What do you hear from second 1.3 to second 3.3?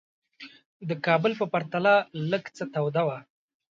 په پرتله لږ څه توده وه.